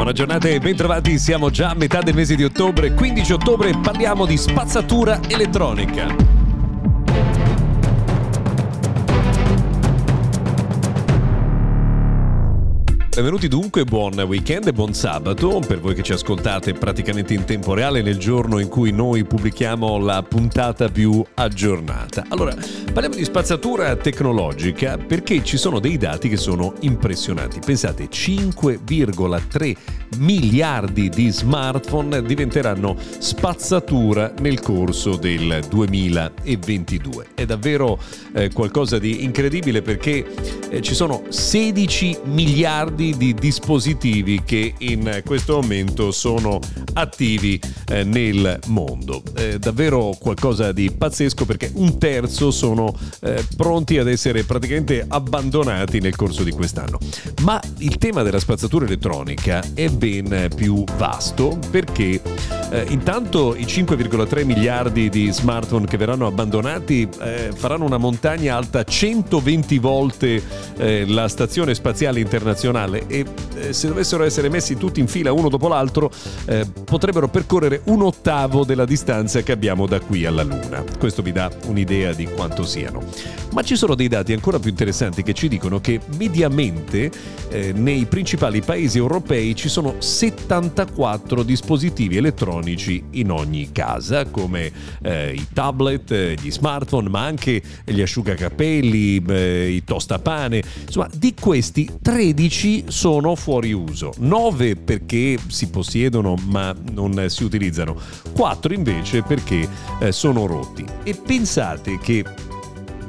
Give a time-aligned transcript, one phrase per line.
[0.00, 4.24] Buona giornata e bentrovati, siamo già a metà del mese di ottobre, 15 ottobre parliamo
[4.24, 6.39] di spazzatura elettronica.
[13.20, 17.74] Benvenuti dunque, buon weekend e buon sabato per voi che ci ascoltate praticamente in tempo
[17.74, 22.24] reale nel giorno in cui noi pubblichiamo la puntata più aggiornata.
[22.28, 27.60] Allora, parliamo di spazzatura tecnologica perché ci sono dei dati che sono impressionanti.
[27.62, 29.76] Pensate, 5,3
[30.16, 37.26] miliardi di smartphone diventeranno spazzatura nel corso del 2022.
[37.34, 37.98] È davvero
[38.32, 40.24] eh, qualcosa di incredibile perché
[40.70, 46.58] eh, ci sono 16 miliardi di dispositivi che in questo momento sono
[46.94, 49.22] attivi eh, nel mondo.
[49.32, 56.00] È davvero qualcosa di pazzesco perché un terzo sono eh, pronti ad essere praticamente abbandonati
[56.00, 56.98] nel corso di quest'anno.
[57.42, 62.20] Ma il tema della spazzatura elettronica è ben più vasto perché
[62.70, 68.84] eh, intanto i 5,3 miliardi di smartphone che verranno abbandonati eh, faranno una montagna alta
[68.84, 70.40] 120 volte
[70.76, 73.24] eh, la stazione spaziale internazionale e
[73.56, 76.12] eh, se dovessero essere messi tutti in fila uno dopo l'altro
[76.46, 80.84] eh, potrebbero percorrere un ottavo della distanza che abbiamo da qui alla Luna.
[80.96, 83.02] Questo vi dà un'idea di quanto siano.
[83.52, 87.10] Ma ci sono dei dati ancora più interessanti che ci dicono che mediamente
[87.48, 92.59] eh, nei principali paesi europei ci sono 74 dispositivi elettronici
[93.12, 94.70] in ogni casa, come
[95.02, 100.62] eh, i tablet, eh, gli smartphone, ma anche gli asciugacapelli, eh, i tostapane.
[100.84, 107.96] Insomma, di questi 13 sono fuori uso, 9 perché si possiedono ma non si utilizzano,
[108.32, 109.68] 4 invece perché
[110.00, 110.84] eh, sono rotti.
[111.02, 112.24] E pensate che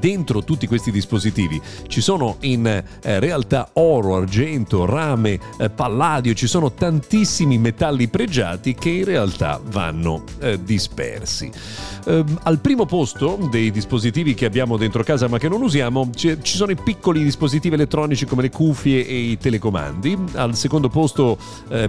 [0.00, 1.60] dentro tutti questi dispositivi.
[1.86, 2.84] Ci sono in eh,
[3.20, 10.24] realtà oro, argento, rame, eh, palladio, ci sono tantissimi metalli pregiati che in realtà vanno
[10.40, 11.50] eh, dispersi.
[12.06, 16.38] Ehm, al primo posto dei dispositivi che abbiamo dentro casa ma che non usiamo ci
[16.42, 21.36] sono i piccoli dispositivi elettronici come le cuffie e i telecomandi, al secondo posto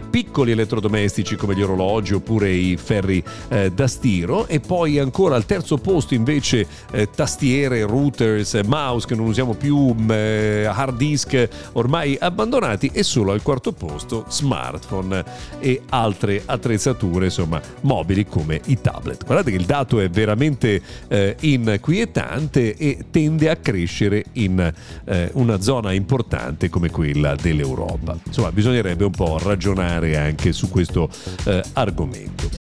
[0.10, 3.24] piccoli elettrodomestici come gli orologi oppure i ferri
[3.74, 4.48] da stiro.
[4.48, 6.68] E poi ancora al terzo posto invece
[7.16, 13.32] tastiere, routers, mouse che non usiamo più, mm, eh, hard disk ormai abbandonati e solo
[13.32, 15.24] al quarto posto smartphone
[15.60, 19.26] e altre attrezzature insomma mobili come i tablet.
[19.26, 24.74] Guardate che il dato è veramente eh, inquietante e tende a crescere in
[25.06, 28.18] eh, una zona importante come quella dell'Europa.
[28.24, 31.10] Insomma bisognerebbe un po' ragionare anche su questo
[31.46, 32.61] eh, argomento.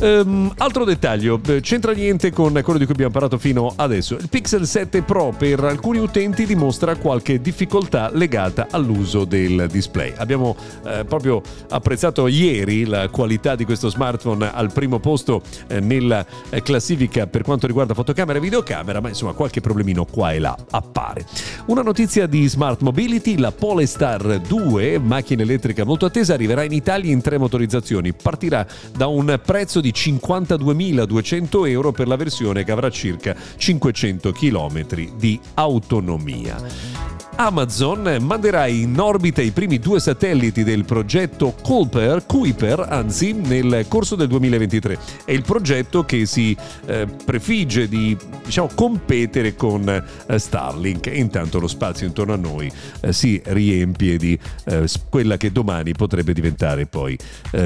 [0.00, 4.14] Um, altro dettaglio, eh, c'entra niente con quello di cui abbiamo parlato fino adesso.
[4.14, 10.14] Il Pixel 7 Pro per alcuni utenti dimostra qualche difficoltà legata all'uso del display.
[10.16, 10.56] Abbiamo
[10.86, 16.62] eh, proprio apprezzato ieri la qualità di questo smartphone al primo posto eh, nella eh,
[16.62, 21.26] classifica per quanto riguarda fotocamera e videocamera, ma insomma qualche problemino qua e là appare.
[21.66, 27.12] Una notizia di Smart Mobility, la Polestar 2, macchina elettrica molto attesa, arriverà in Italia
[27.12, 28.14] in tre motorizzazioni.
[28.14, 34.32] Partirà da un prezzo di di 52.200 euro per la versione che avrà circa 500
[34.32, 34.84] km
[35.16, 37.08] di autonomia.
[37.36, 44.14] Amazon manderà in orbita i primi due satelliti del progetto Kuiper, Kuiper anzi, nel corso
[44.14, 44.98] del 2023.
[45.24, 46.54] È il progetto che si
[46.84, 48.14] eh, prefigge di
[48.50, 52.70] diciamo, competere con eh, Starlink e intanto lo spazio intorno a noi
[53.00, 57.16] eh, si riempie di eh, quella che domani potrebbe diventare poi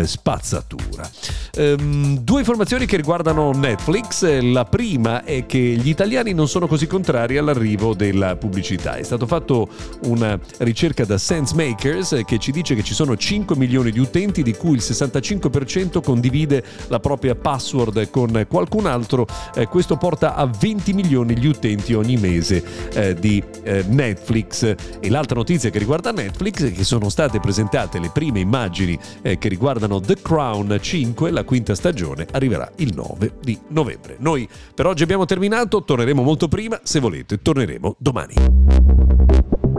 [0.04, 1.08] spazzatura.
[1.56, 4.40] Ehm, due informazioni che riguardano Netflix.
[4.40, 8.96] La prima è che gli italiani non sono così contrari all'arrivo della pubblicità.
[8.96, 9.68] È stato fatto
[10.04, 14.54] una ricerca da SenseMakers che ci dice che ci sono 5 milioni di utenti di
[14.54, 19.26] cui il 65% condivide la propria password con qualcun altro.
[19.54, 22.62] Eh, questo porta a 20 milioni gli utenti ogni mese
[22.94, 24.74] eh, di eh, Netflix.
[25.00, 29.38] E l'altra notizia che riguarda Netflix è che sono state presentate le prime immagini eh,
[29.38, 34.16] che riguardano The Crown 5, la quinta stagione arriverà il 9 di novembre.
[34.18, 39.73] Noi per oggi abbiamo terminato, torneremo molto prima, se volete torneremo domani.